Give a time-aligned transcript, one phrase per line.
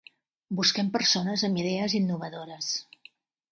[0.59, 2.75] Busquem persones amb idees innovadores.